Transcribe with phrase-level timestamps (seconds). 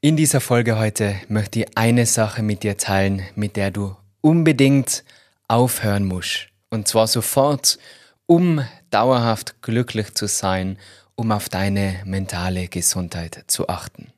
[0.00, 5.02] In dieser Folge heute möchte ich eine Sache mit dir teilen, mit der du unbedingt
[5.48, 6.50] aufhören musst.
[6.70, 7.80] Und zwar sofort,
[8.24, 10.78] um dauerhaft glücklich zu sein,
[11.16, 14.12] um auf deine mentale Gesundheit zu achten.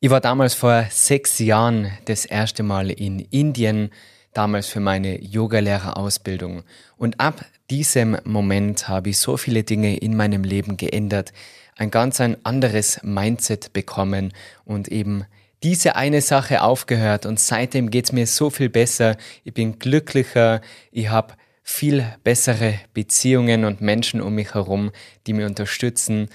[0.00, 3.90] Ich war damals vor sechs Jahren das erste Mal in Indien,
[4.32, 6.62] damals für meine Yogalehrerausbildung.
[6.96, 11.34] Und ab diesem Moment habe ich so viele Dinge in meinem Leben geändert,
[11.78, 14.34] ein ganz ein anderes Mindset bekommen
[14.64, 15.24] und eben
[15.62, 17.24] diese eine Sache aufgehört.
[17.24, 19.16] Und seitdem geht's mir so viel besser.
[19.44, 20.60] Ich bin glücklicher,
[20.92, 24.90] ich habe viel bessere Beziehungen und Menschen um mich herum,
[25.26, 26.28] die mir unterstützen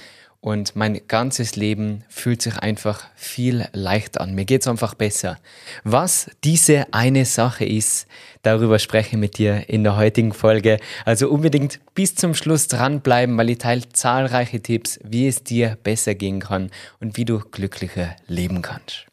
[0.44, 4.36] und mein ganzes Leben fühlt sich einfach viel leichter an.
[4.36, 5.38] Mir geht's einfach besser.
[5.86, 8.08] Was diese eine Sache ist,
[8.42, 10.80] darüber spreche ich mit dir in der heutigen Folge.
[11.06, 16.14] Also unbedingt bis zum Schluss dranbleiben, weil ich teile zahlreiche Tipps, wie es dir besser
[16.14, 19.06] gehen kann und wie du glücklicher leben kannst.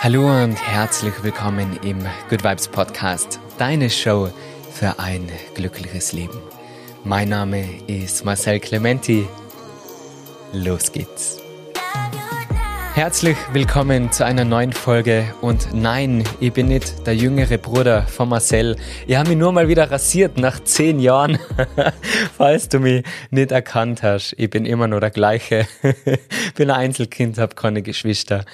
[0.00, 1.98] Hallo und herzlich willkommen im
[2.30, 4.30] Good Vibes Podcast, deine Show
[4.72, 6.40] für ein glückliches Leben.
[7.04, 9.26] Mein Name ist Marcel Clementi
[10.54, 11.42] Los geht's.
[12.94, 18.28] Herzlich willkommen zu einer neuen Folge und nein, ich bin nicht der jüngere Bruder von
[18.28, 18.76] Marcel.
[19.08, 21.40] Ich habe mich nur mal wieder rasiert nach zehn Jahren,
[22.36, 24.36] falls du mich nicht erkannt hast.
[24.38, 25.66] Ich bin immer noch der gleiche.
[26.54, 28.44] bin ein Einzelkind, habe keine Geschwister.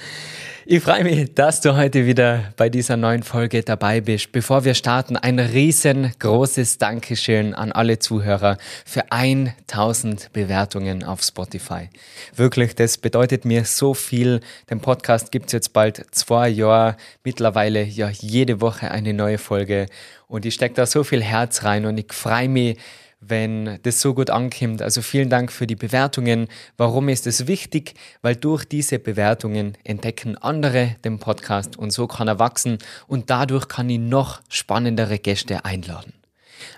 [0.67, 4.31] Ich freue mich, dass du heute wieder bei dieser neuen Folge dabei bist.
[4.31, 11.89] Bevor wir starten, ein riesengroßes Dankeschön an alle Zuhörer für 1000 Bewertungen auf Spotify.
[12.37, 14.41] Wirklich, das bedeutet mir so viel.
[14.69, 19.87] Den Podcast gibt es jetzt bald zwei Jahre, mittlerweile ja jede Woche eine neue Folge
[20.31, 22.79] und ich stecke da so viel Herz rein und ich freue mich,
[23.21, 24.83] wenn das so gut ankommt.
[24.83, 26.49] Also vielen Dank für die Bewertungen.
[26.77, 27.95] Warum ist es wichtig?
[28.23, 33.69] Weil durch diese Bewertungen entdecken andere den Podcast und so kann er wachsen und dadurch
[33.69, 36.15] kann ich noch spannendere Gäste einladen.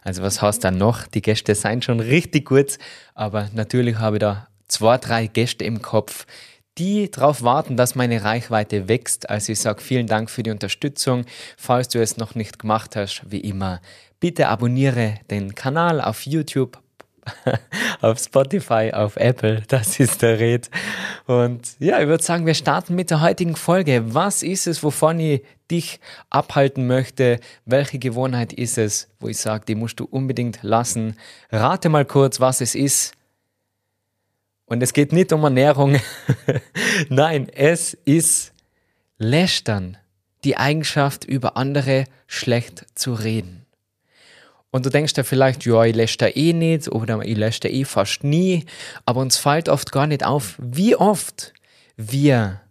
[0.03, 1.07] Also was heißt dann noch?
[1.07, 2.79] Die Gäste seien schon richtig gut,
[3.15, 6.27] aber natürlich habe ich da zwei, drei Gäste im Kopf,
[6.79, 9.29] die darauf warten, dass meine Reichweite wächst.
[9.29, 11.27] Also ich sage vielen Dank für die Unterstützung.
[11.57, 13.81] Falls du es noch nicht gemacht hast, wie immer,
[14.23, 16.81] bitte abonniere den Kanal auf YouTube,
[18.01, 19.65] auf Spotify, auf Apple.
[19.67, 20.71] Das ist der Red.
[21.27, 24.15] Und ja, ich würde sagen, wir starten mit der heutigen Folge.
[24.15, 25.99] Was ist es, wovon ich dich
[26.31, 27.41] abhalten möchte?
[27.65, 31.17] Welche Gewohnheit ist es, wo ich sage, die musst du unbedingt lassen?
[31.51, 33.15] Rate mal kurz, was es ist.
[34.67, 36.01] Und es geht nicht um Ernährung.
[37.09, 38.53] Nein, es ist
[39.19, 39.97] Lästern.
[40.45, 43.62] Die Eigenschaft, über andere schlecht zu reden.
[44.73, 47.69] Und du denkst dir vielleicht, ja, ich lösche da eh nicht oder ich lösche da
[47.69, 48.65] eh fast nie.
[49.05, 51.53] Aber uns fällt oft gar nicht auf, wie oft
[51.97, 52.63] wir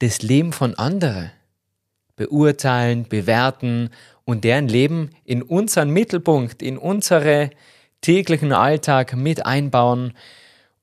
[0.00, 1.30] das Leben von anderen
[2.16, 3.90] beurteilen, bewerten
[4.24, 7.50] und deren Leben in unseren Mittelpunkt, in unsere
[8.00, 10.14] täglichen Alltag mit einbauen.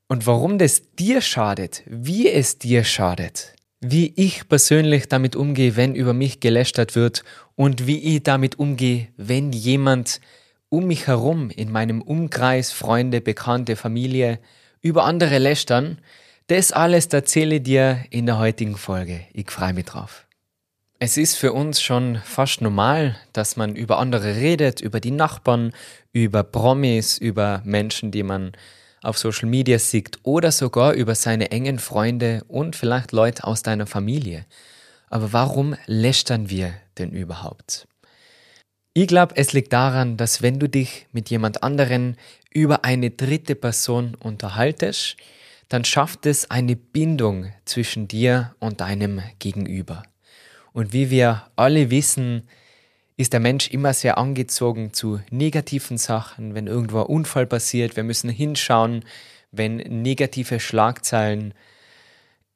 [0.07, 5.93] Und warum das dir schadet, wie es dir schadet, wie ich persönlich damit umgehe, wenn
[5.93, 7.23] über mich gelästert wird
[7.55, 10.21] und wie ich damit umgehe, wenn jemand
[10.73, 14.39] um mich herum, in meinem Umkreis, Freunde, Bekannte, Familie,
[14.81, 15.99] über andere lästern,
[16.47, 19.21] das alles erzähle ich dir in der heutigen Folge.
[19.33, 20.25] Ich freue mich drauf.
[20.97, 25.73] Es ist für uns schon fast normal, dass man über andere redet, über die Nachbarn,
[26.11, 28.53] über Promis, über Menschen, die man
[29.03, 33.85] auf Social Media sieht oder sogar über seine engen Freunde und vielleicht Leute aus deiner
[33.85, 34.47] Familie.
[35.11, 37.85] Aber warum lästern wir denn überhaupt?
[38.95, 42.15] Ich glaube, es liegt daran, dass wenn du dich mit jemand anderen
[42.51, 45.17] über eine dritte Person unterhaltest,
[45.67, 50.03] dann schafft es eine Bindung zwischen dir und deinem Gegenüber.
[50.73, 52.47] Und wie wir alle wissen,
[53.17, 58.03] ist der Mensch immer sehr angezogen zu negativen Sachen, wenn irgendwo ein Unfall passiert, wir
[58.03, 59.03] müssen hinschauen,
[59.51, 61.55] wenn negative Schlagzeilen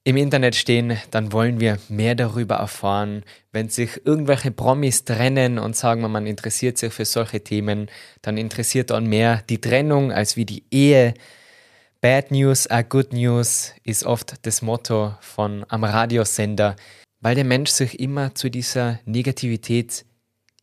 [0.07, 3.25] im Internet stehen, dann wollen wir mehr darüber erfahren.
[3.51, 8.92] Wenn sich irgendwelche Promis trennen und sagen, man interessiert sich für solche Themen, dann interessiert
[8.92, 11.13] dann mehr die Trennung als wie die Ehe.
[12.00, 16.77] Bad News are good news ist oft das Motto von am Radiosender,
[17.19, 20.06] weil der Mensch sich immer zu dieser Negativität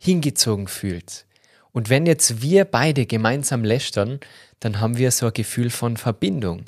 [0.01, 1.27] hingezogen fühlt.
[1.71, 4.21] Und wenn jetzt wir beide gemeinsam lästern,
[4.61, 6.65] dann haben wir so ein Gefühl von Verbindung.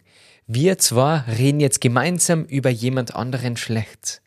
[0.48, 4.22] Wir zwar reden jetzt gemeinsam über jemand anderen schlecht.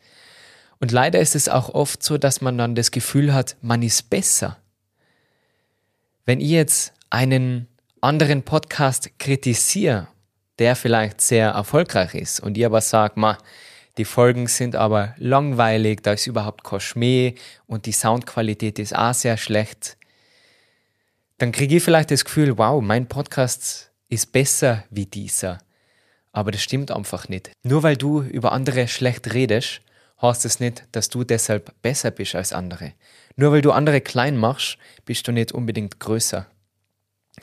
[0.81, 4.10] Und leider ist es auch oft so, dass man dann das Gefühl hat, man ist
[4.10, 4.57] besser.
[6.25, 7.68] Wenn ich jetzt einen
[8.01, 10.10] anderen Podcast kritisiere,
[10.57, 13.38] der vielleicht sehr erfolgreich ist und ich aber sage, ma,
[13.98, 17.36] die Folgen sind aber langweilig, da ist überhaupt kein Schmäh
[17.66, 19.98] und die Soundqualität ist auch sehr schlecht,
[21.38, 25.60] dann kriege ich vielleicht das Gefühl, wow, mein Podcast ist besser wie dieser.
[26.31, 27.52] Aber das stimmt einfach nicht.
[27.64, 29.81] Nur weil du über andere schlecht redest,
[30.22, 32.94] heißt es nicht, dass du deshalb besser bist als andere.
[33.36, 36.46] Nur weil du andere klein machst, bist du nicht unbedingt größer.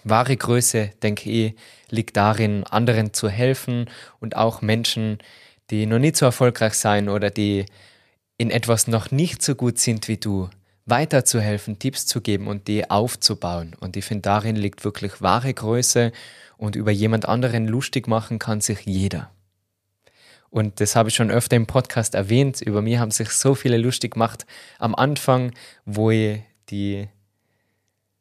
[0.05, 1.55] Wahre Größe, denke ich,
[1.91, 3.89] liegt darin, anderen zu helfen
[4.21, 5.19] und auch Menschen,
[5.71, 7.67] die noch nicht so erfolgreich sein oder die
[8.39, 10.51] in etwas noch nicht so gut sind wie du,
[10.85, 13.75] weiterzuhelfen, Tipps zu geben und die aufzubauen.
[13.81, 16.13] Und ich finde, darin liegt wirklich wahre Größe
[16.57, 19.31] und über jemand anderen lustig machen kann sich jeder.
[20.51, 22.63] Und das habe ich schon öfter im Podcast erwähnt.
[22.63, 24.47] Über mir haben sich so viele lustig gemacht
[24.79, 25.53] am Anfang,
[25.85, 27.09] wo ich, die,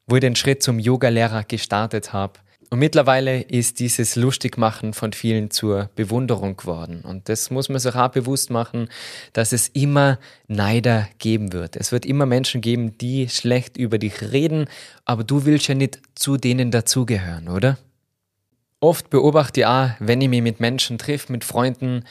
[0.07, 2.39] wo ich den Schritt zum Yogalehrer gestartet habe.
[2.71, 7.01] Und mittlerweile ist dieses Lustigmachen von vielen zur Bewunderung geworden.
[7.01, 8.89] Und das muss man sich auch bewusst machen,
[9.33, 11.75] dass es immer Neider geben wird.
[11.75, 14.65] Es wird immer Menschen geben, die schlecht über dich reden,
[15.05, 17.77] aber du willst ja nicht zu denen dazugehören, oder?
[18.85, 22.03] Oft beobachte ich auch, wenn ich mich mit Menschen treffe, mit Freunden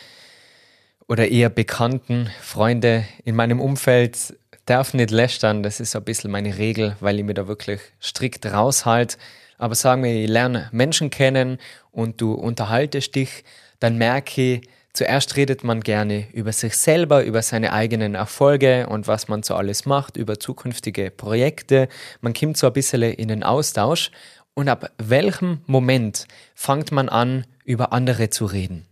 [1.07, 4.37] oder eher Bekannten, Freunde in meinem Umfeld,
[4.67, 5.63] darf nicht lästern.
[5.63, 9.19] Das ist ein bisschen meine Regel, weil ich mir da wirklich strikt raushalte.
[9.57, 11.59] Aber sagen wir, ich lerne Menschen kennen
[11.93, 13.45] und du unterhaltest dich,
[13.79, 19.07] dann merke ich, zuerst redet man gerne über sich selber, über seine eigenen Erfolge und
[19.07, 21.87] was man so alles macht, über zukünftige Projekte.
[22.21, 24.11] Man kommt so ein bisschen in den Austausch
[24.55, 28.87] und ab welchem Moment fängt man an, über andere zu reden?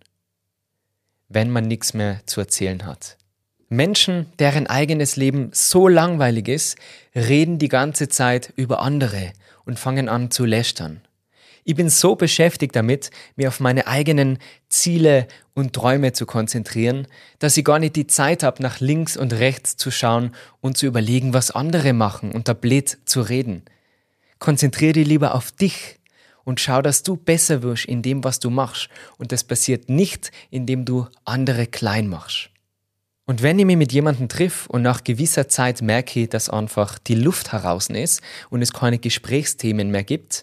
[1.29, 3.17] Wenn man nichts mehr zu erzählen hat.
[3.69, 6.77] Menschen, deren eigenes Leben so langweilig ist,
[7.15, 9.33] reden die ganze Zeit über andere
[9.65, 11.01] und fangen an zu lästern.
[11.65, 14.39] Ich bin so beschäftigt damit, mir auf meine eigenen
[14.69, 17.07] Ziele und Träume zu konzentrieren,
[17.39, 20.87] dass ich gar nicht die Zeit habe, nach links und rechts zu schauen und zu
[20.87, 23.63] überlegen, was andere machen und da blöd zu reden.
[24.43, 26.01] Konzentriere dich lieber auf dich
[26.43, 28.89] und schau, dass du besser wirst in dem, was du machst.
[29.17, 32.51] Und das passiert nicht, indem du andere klein machst.
[33.25, 37.15] Und wenn ich mich mit jemandem triff und nach gewisser Zeit merke, dass einfach die
[37.15, 40.43] Luft heraus ist und es keine Gesprächsthemen mehr gibt,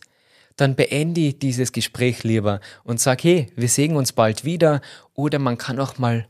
[0.56, 4.80] dann beende ich dieses Gespräch lieber und sage, hey, wir sehen uns bald wieder
[5.14, 6.26] oder man kann auch mal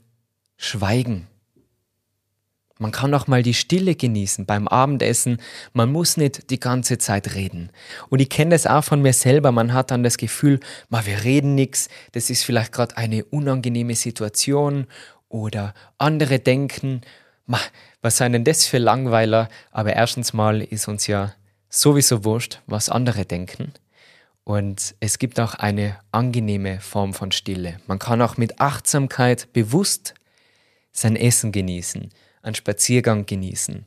[0.58, 1.28] schweigen.
[2.82, 5.42] Man kann auch mal die Stille genießen beim Abendessen.
[5.74, 7.72] Man muss nicht die ganze Zeit reden.
[8.08, 9.52] Und ich kenne das auch von mir selber.
[9.52, 11.90] Man hat dann das Gefühl, ma, wir reden nichts.
[12.14, 14.88] Das ist vielleicht gerade eine unangenehme Situation
[15.28, 17.02] oder andere denken,
[17.46, 17.60] ma,
[18.02, 19.50] was seien denn das für Langweiler?
[19.72, 21.34] Aber erstens mal ist uns ja
[21.68, 23.74] sowieso wurscht, was andere denken.
[24.46, 27.82] Und es gibt auch eine angenehme Form von Stille.
[27.88, 30.14] Man kann auch mit Achtsamkeit bewusst
[30.94, 32.10] sein Essen genießen
[32.50, 33.86] einen Spaziergang genießen.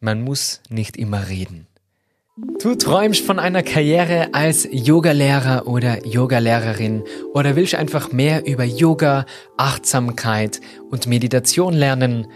[0.00, 1.66] Man muss nicht immer reden.
[2.62, 7.02] Du träumst von einer Karriere als Yogalehrer oder Yogalehrerin
[7.34, 9.26] oder willst einfach mehr über Yoga,
[9.56, 12.28] Achtsamkeit und Meditation lernen?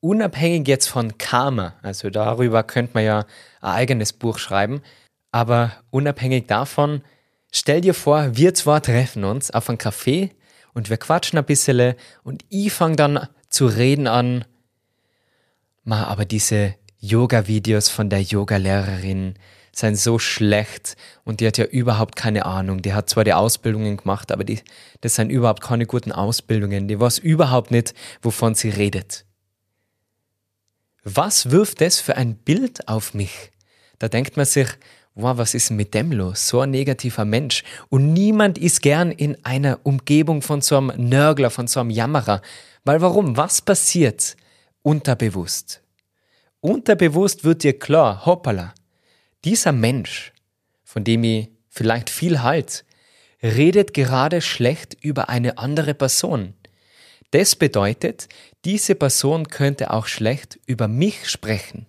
[0.00, 3.20] unabhängig jetzt von Karma, also darüber könnte man ja
[3.60, 4.82] ein eigenes Buch schreiben,
[5.30, 7.02] aber unabhängig davon,
[7.52, 10.30] stell dir vor, wir zwar treffen uns auf einem Café
[10.74, 14.44] und wir quatschen ein bisschen und ich fange dann zu reden an,
[15.84, 19.34] ma, aber diese Yoga-Videos von der Yoga-Lehrerin
[19.72, 22.80] sind so schlecht und die hat ja überhaupt keine Ahnung.
[22.80, 24.60] Die hat zwar die Ausbildungen gemacht, aber die,
[25.02, 26.88] das sind überhaupt keine guten Ausbildungen.
[26.88, 29.26] Die weiß überhaupt nicht, wovon sie redet.
[31.04, 33.52] Was wirft das für ein Bild auf mich?
[33.98, 34.68] Da denkt man sich,
[35.14, 36.48] wow, was ist mit dem los?
[36.48, 37.62] So ein negativer Mensch.
[37.90, 42.40] Und niemand ist gern in einer Umgebung von so einem Nörgler, von so einem Jammerer.
[42.84, 43.36] Weil warum?
[43.36, 44.36] Was passiert?
[44.82, 45.82] Unterbewusst.
[46.60, 48.74] Unterbewusst wird dir klar, hoppala,
[49.44, 50.32] dieser Mensch,
[50.82, 52.84] von dem ich vielleicht viel halt,
[53.42, 56.54] redet gerade schlecht über eine andere Person.
[57.30, 58.28] Das bedeutet,
[58.64, 61.86] diese Person könnte auch schlecht über mich sprechen.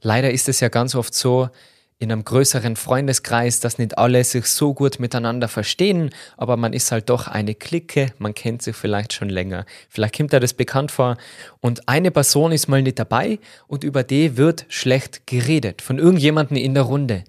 [0.00, 1.50] Leider ist es ja ganz oft so,
[2.00, 6.92] in einem größeren Freundeskreis, dass nicht alle sich so gut miteinander verstehen, aber man ist
[6.92, 9.66] halt doch eine Clique, man kennt sich vielleicht schon länger.
[9.88, 11.16] Vielleicht kommt dir das bekannt vor
[11.60, 16.56] und eine Person ist mal nicht dabei und über die wird schlecht geredet von irgendjemandem
[16.56, 17.24] in der Runde.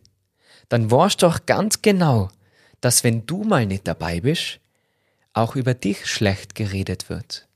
[0.70, 2.30] Dann weißt doch ganz genau,
[2.80, 4.60] dass wenn du mal nicht dabei bist,
[5.34, 7.48] auch über dich schlecht geredet wird.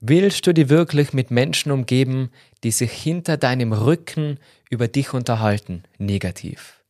[0.00, 2.30] Willst du dich wirklich mit Menschen umgeben,
[2.62, 4.38] die sich hinter deinem Rücken
[4.70, 6.82] über dich unterhalten, negativ?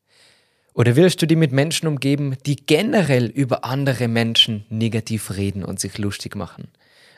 [0.75, 5.81] Oder willst du dich mit Menschen umgeben, die generell über andere Menschen negativ reden und
[5.81, 6.69] sich lustig machen?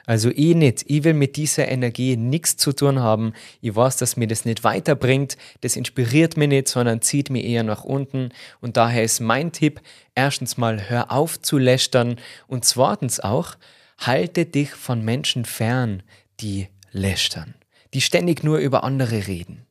[0.08, 0.84] Also ich nicht.
[0.86, 3.34] Ich will mit dieser Energie nichts zu tun haben.
[3.60, 5.36] Ich weiß, dass mir das nicht weiterbringt.
[5.60, 8.30] Das inspiriert mich nicht, sondern zieht mich eher nach unten.
[8.62, 9.82] Und daher ist mein Tipp,
[10.14, 13.56] erstens mal, hör auf zu lästern und zweitens auch,
[13.98, 16.02] halte dich von Menschen fern,
[16.40, 17.54] die lästern,
[17.92, 19.66] die ständig nur über andere reden.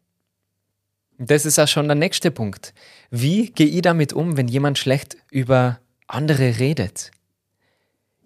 [1.17, 2.73] Das ist auch schon der nächste Punkt.
[3.09, 7.11] Wie gehe ich damit um, wenn jemand schlecht über andere redet?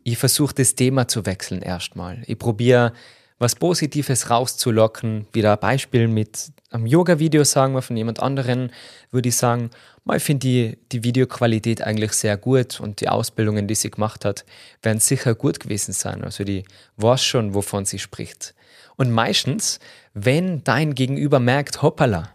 [0.04, 2.22] Ich versuche das Thema zu wechseln erstmal.
[2.26, 2.94] Ich probiere
[3.42, 5.26] was Positives rauszulocken.
[5.32, 8.72] Wieder ein Beispiel mit einem Yoga-Video, sagen wir, von jemand anderen,
[9.10, 9.72] würde ich sagen,
[10.14, 14.46] ich finde die, die Videoqualität eigentlich sehr gut und die Ausbildungen, die sie gemacht hat,
[14.84, 16.24] werden sicher gut gewesen sein.
[16.24, 16.66] Also die
[16.98, 18.54] weiß schon, wovon sie spricht.
[18.96, 19.80] Und meistens,
[20.14, 22.30] wenn dein Gegenüber merkt, hoppala,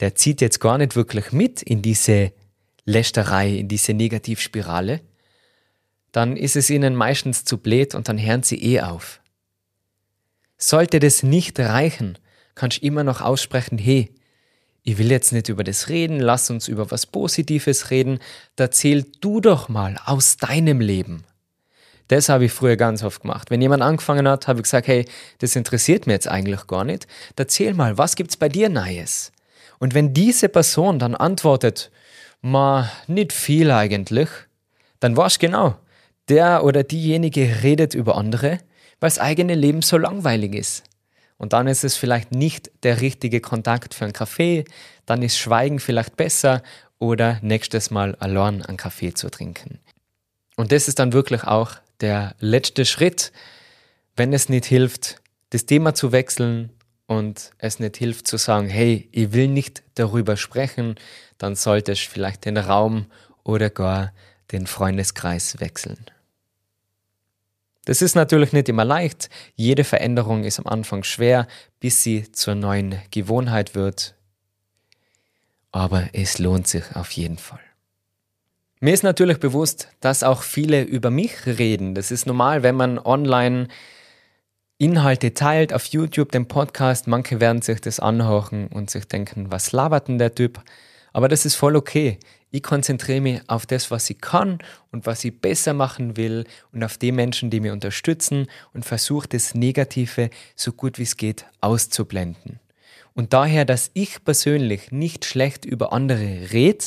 [0.00, 2.32] der zieht jetzt gar nicht wirklich mit in diese
[2.84, 5.00] Lästerei, in diese Negativspirale,
[6.12, 9.20] dann ist es ihnen meistens zu blöd und dann hören sie eh auf.
[10.56, 12.18] Sollte das nicht reichen,
[12.54, 14.14] kannst du immer noch aussprechen, hey,
[14.82, 18.20] ich will jetzt nicht über das reden, lass uns über was Positives reden,
[18.54, 21.24] da erzähl du doch mal aus deinem Leben.
[22.08, 23.50] Das habe ich früher ganz oft gemacht.
[23.50, 25.04] Wenn jemand angefangen hat, habe ich gesagt, hey,
[25.38, 27.08] das interessiert mir jetzt eigentlich gar nicht.
[27.34, 29.32] Erzähl mal, was gibt's bei dir Neues?
[29.78, 31.90] Und wenn diese Person dann antwortet,
[32.40, 34.28] ma, nicht viel eigentlich,
[35.00, 35.76] dann war's genau.
[36.28, 38.58] Der oder diejenige redet über andere
[39.00, 40.84] weil das eigene Leben so langweilig ist.
[41.38, 44.64] Und dann ist es vielleicht nicht der richtige Kontakt für einen Kaffee,
[45.04, 46.62] dann ist Schweigen vielleicht besser
[46.98, 49.80] oder nächstes Mal allein einen Kaffee zu trinken.
[50.56, 53.32] Und das ist dann wirklich auch der letzte Schritt,
[54.16, 56.70] wenn es nicht hilft, das Thema zu wechseln
[57.06, 60.96] und es nicht hilft zu sagen, hey, ich will nicht darüber sprechen,
[61.38, 63.06] dann solltest du vielleicht den Raum
[63.44, 64.12] oder gar
[64.52, 66.06] den Freundeskreis wechseln.
[67.84, 69.30] Das ist natürlich nicht immer leicht.
[69.54, 71.46] Jede Veränderung ist am Anfang schwer,
[71.78, 74.14] bis sie zur neuen Gewohnheit wird.
[75.70, 77.60] Aber es lohnt sich auf jeden Fall.
[78.80, 81.94] Mir ist natürlich bewusst, dass auch viele über mich reden.
[81.94, 83.68] Das ist normal, wenn man online
[84.78, 87.06] Inhalte teilt auf YouTube, den Podcast.
[87.06, 90.62] Manche werden sich das anhören und sich denken, was labert denn der Typ?
[91.14, 92.18] Aber das ist voll okay.
[92.50, 94.58] Ich konzentriere mich auf das, was ich kann
[94.92, 99.26] und was ich besser machen will und auf die Menschen, die mir unterstützen und versuche
[99.26, 102.60] das Negative so gut wie es geht auszublenden.
[103.14, 106.84] Und daher, dass ich persönlich nicht schlecht über andere rede,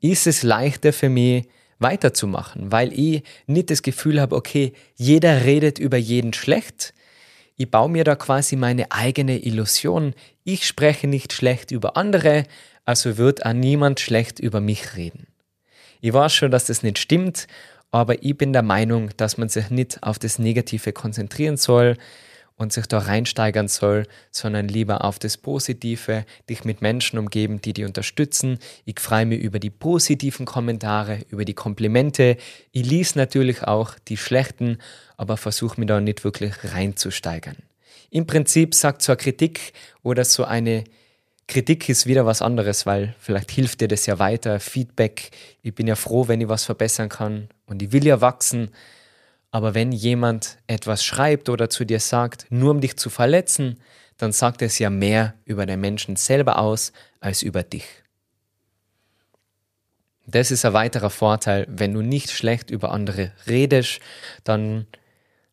[0.00, 5.78] ist es leichter für mich weiterzumachen, weil ich nicht das Gefühl habe, okay, jeder redet
[5.78, 6.94] über jeden schlecht.
[7.56, 10.14] Ich baue mir da quasi meine eigene Illusion.
[10.44, 12.44] Ich spreche nicht schlecht über andere,
[12.84, 15.26] also wird auch niemand schlecht über mich reden.
[16.00, 17.46] Ich weiß schon, dass das nicht stimmt,
[17.90, 21.96] aber ich bin der Meinung, dass man sich nicht auf das Negative konzentrieren soll
[22.56, 27.74] und sich da reinsteigern soll, sondern lieber auf das Positive, dich mit Menschen umgeben, die
[27.74, 28.58] dich unterstützen.
[28.84, 32.36] Ich freue mich über die positiven Kommentare, über die Komplimente.
[32.72, 34.78] Ich lies natürlich auch die schlechten,
[35.16, 37.56] aber versuche mich da nicht wirklich reinzusteigern.
[38.10, 39.72] Im Prinzip sagt so eine Kritik
[40.02, 40.84] oder so eine
[41.48, 44.58] Kritik ist wieder was anderes, weil vielleicht hilft dir das ja weiter.
[44.58, 45.30] Feedback,
[45.62, 48.70] ich bin ja froh, wenn ich was verbessern kann und ich will ja wachsen.
[49.50, 53.80] Aber wenn jemand etwas schreibt oder zu dir sagt, nur um dich zu verletzen,
[54.16, 57.86] dann sagt es ja mehr über den Menschen selber aus als über dich.
[60.26, 64.00] Das ist ein weiterer Vorteil, wenn du nicht schlecht über andere redest,
[64.42, 64.86] dann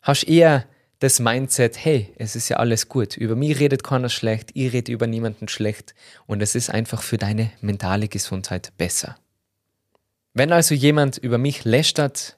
[0.01, 0.65] hast du eher
[0.99, 3.17] das Mindset, hey, es ist ja alles gut.
[3.17, 5.93] Über mich redet keiner schlecht, ich rede über niemanden schlecht
[6.25, 9.17] und es ist einfach für deine mentale Gesundheit besser.
[10.33, 12.35] Wenn also jemand über mich lästert,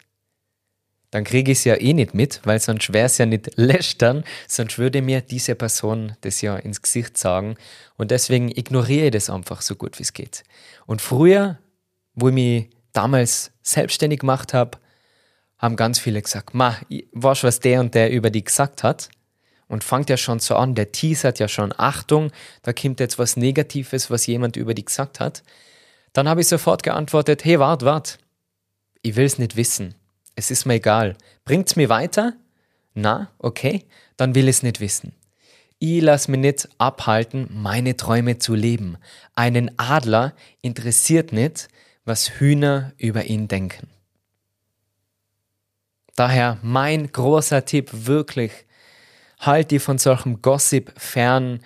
[1.12, 4.24] dann kriege ich es ja eh nicht mit, weil sonst wäre es ja nicht lästern,
[4.48, 7.56] sonst würde mir diese Person das ja ins Gesicht sagen
[7.98, 10.44] und deswegen ignoriere ich das einfach so gut wie es geht.
[10.86, 11.60] Und früher,
[12.14, 14.78] wo ich mich damals selbstständig gemacht habe,
[15.58, 16.78] haben ganz viele gesagt, ma,
[17.14, 19.10] weißt was der und der über die gesagt hat?
[19.68, 22.32] Und fangt ja schon so an, der teasert ja schon, Achtung,
[22.62, 25.42] da kommt jetzt was Negatives, was jemand über die gesagt hat.
[26.14, 28.20] Dann habe ich sofort geantwortet, hey, wart, wart,
[29.02, 29.96] ich will es nicht wissen.
[30.36, 31.16] Es ist mir egal.
[31.46, 32.34] Bringt's mir weiter?
[32.94, 33.86] Na, okay,
[34.18, 35.14] dann will ich es nicht wissen.
[35.80, 38.98] Ich lass mich nicht abhalten, meine Träume zu leben.
[39.36, 41.68] Einen Adler interessiert nicht,
[42.06, 43.90] was Hühner über ihn denken.
[46.16, 48.52] Daher mein großer Tipp wirklich,
[49.40, 51.60] halt dir von solchem Gossip fern.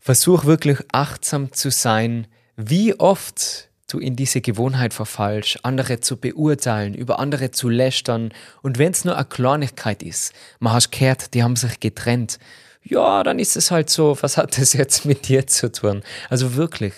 [0.00, 2.26] Versuch wirklich achtsam zu sein,
[2.56, 8.32] wie oft du in diese Gewohnheit verfallst, andere zu beurteilen, über andere zu lästern.
[8.62, 12.38] Und wenn es nur eine Kleinigkeit ist, man hast gehört, die haben sich getrennt.
[12.82, 16.02] Ja, dann ist es halt so, was hat das jetzt mit dir zu tun?
[16.30, 16.94] Also wirklich,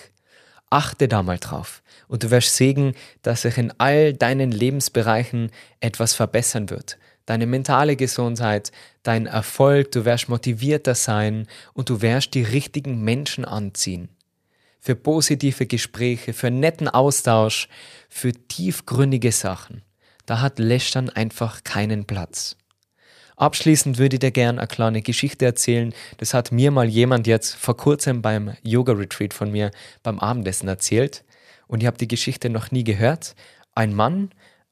[0.70, 6.14] achte da mal drauf und du wirst sehen, dass sich in all deinen Lebensbereichen etwas
[6.14, 6.98] verbessern wird.
[7.26, 13.44] Deine mentale Gesundheit, dein Erfolg, du wirst motivierter sein und du wirst die richtigen Menschen
[13.44, 14.08] anziehen.
[14.88, 17.68] Für positive Gespräche, für netten Austausch,
[18.08, 19.82] für tiefgründige Sachen.
[20.24, 22.56] Da hat Lästern einfach keinen Platz.
[23.36, 25.92] Abschließend würde ich dir gerne eine kleine Geschichte erzählen.
[26.16, 29.72] Das hat mir mal jemand jetzt vor kurzem beim Yoga-Retreat von mir
[30.02, 31.22] beim Abendessen erzählt
[31.66, 33.34] und ich habe die Geschichte noch nie gehört.
[33.74, 34.30] Ein Mann,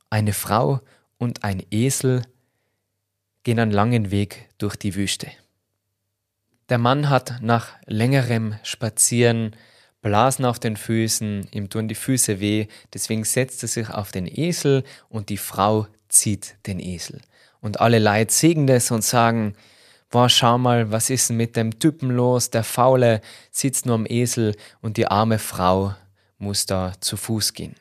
[0.09, 0.81] eine Frau
[1.19, 2.23] und ein Esel
[3.43, 5.27] gehen einen langen Weg durch die Wüste.
[6.71, 9.55] Der Mann hat nach längerem Spazieren
[10.07, 14.29] Blasen auf den Füßen, ihm tun die Füße weh, deswegen setzt er sich auf den
[14.29, 17.21] Esel und die Frau zieht den Esel.
[17.61, 19.55] Und alle Leute sehen das und sagen,
[20.09, 24.07] boah, schau mal, was ist denn mit dem Typen los, der Faule sitzt nur am
[24.07, 25.97] Esel und die arme Frau
[26.39, 27.75] muss da zu Fuß gehen.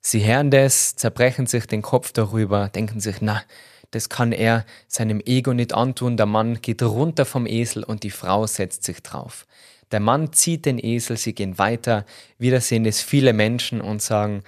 [0.00, 3.44] Sie hören das, zerbrechen sich den Kopf darüber, denken sich, na,
[3.92, 6.16] das kann er seinem Ego nicht antun.
[6.16, 9.46] Der Mann geht runter vom Esel und die Frau setzt sich drauf.
[9.92, 12.04] Der Mann zieht den Esel, sie gehen weiter.
[12.38, 14.42] Wieder sehen es viele Menschen und sagen,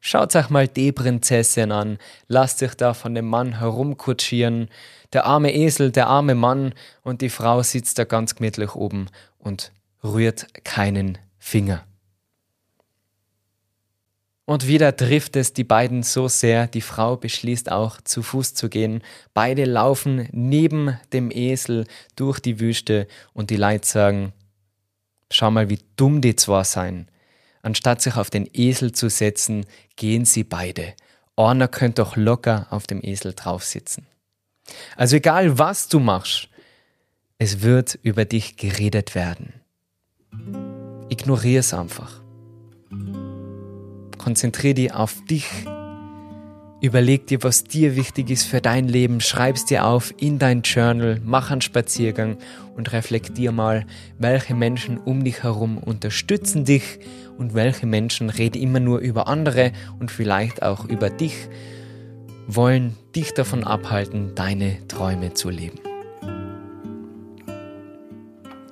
[0.00, 4.68] schaut euch mal die Prinzessin an, lasst sich da von dem Mann herumkutschieren.
[5.12, 9.72] Der arme Esel, der arme Mann und die Frau sitzt da ganz gemütlich oben und
[10.02, 11.84] rührt keinen Finger.
[14.50, 18.68] Und wieder trifft es die beiden so sehr, die Frau beschließt auch zu Fuß zu
[18.68, 19.00] gehen.
[19.32, 21.86] Beide laufen neben dem Esel
[22.16, 24.32] durch die Wüste und die Leute sagen,
[25.30, 27.08] schau mal, wie dumm die zwar sein.
[27.62, 30.94] Anstatt sich auf den Esel zu setzen, gehen sie beide.
[31.36, 34.08] Einer könnte doch locker auf dem Esel drauf sitzen.
[34.96, 36.48] Also egal was du machst,
[37.38, 39.52] es wird über dich geredet werden.
[41.08, 42.20] Ignoriere es einfach.
[44.20, 45.46] Konzentriere dich auf dich.
[46.82, 49.22] Überleg dir, was dir wichtig ist für dein Leben.
[49.22, 52.36] Schreib es dir auf in dein Journal, mach einen Spaziergang
[52.76, 53.86] und reflektier mal,
[54.18, 56.98] welche Menschen um dich herum unterstützen dich
[57.38, 61.48] und welche Menschen reden immer nur über andere und vielleicht auch über dich,
[62.46, 65.89] wollen dich davon abhalten, deine Träume zu leben.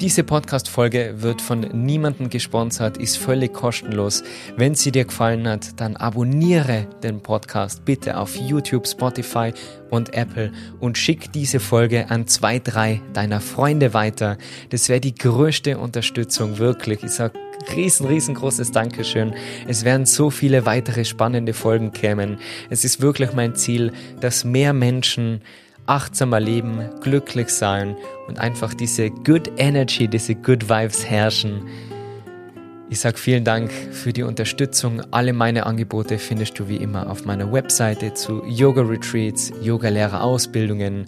[0.00, 4.22] Diese Podcast-Folge wird von niemandem gesponsert, ist völlig kostenlos.
[4.56, 9.52] Wenn sie dir gefallen hat, dann abonniere den Podcast bitte auf YouTube, Spotify
[9.90, 14.38] und Apple und schick diese Folge an zwei, drei deiner Freunde weiter.
[14.70, 17.02] Das wäre die größte Unterstützung, wirklich.
[17.02, 17.32] Ich sag
[17.74, 19.34] riesen, riesengroßes Dankeschön.
[19.66, 22.38] Es werden so viele weitere spannende Folgen kämen.
[22.70, 25.40] Es ist wirklich mein Ziel, dass mehr Menschen
[25.88, 27.96] achtsamer leben, glücklich sein
[28.26, 31.66] und einfach diese Good Energy, diese Good Vibes herrschen.
[32.90, 35.02] Ich sage vielen Dank für die Unterstützung.
[35.10, 41.06] Alle meine Angebote findest du wie immer auf meiner Webseite zu Yoga Retreats, Yoga-Lehrer-Ausbildungen,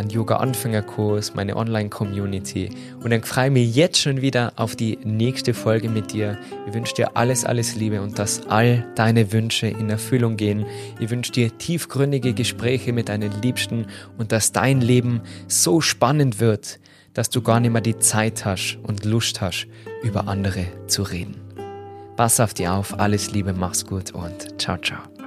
[0.00, 2.70] einen Yoga-Anfängerkurs, meine Online-Community.
[3.02, 6.38] Und dann freue ich mich jetzt schon wieder auf die nächste Folge mit dir.
[6.66, 10.66] Ich wünsche dir alles, alles Liebe und dass all deine Wünsche in Erfüllung gehen.
[10.98, 13.86] Ich wünsche dir tiefgründige Gespräche mit deinen Liebsten
[14.18, 16.80] und dass dein Leben so spannend wird,
[17.12, 19.66] dass du gar nicht mehr die Zeit hast und Lust hast,
[20.02, 21.36] über andere zu reden.
[22.16, 25.19] Pass auf dich auf, alles Liebe, mach's gut und ciao, ciao.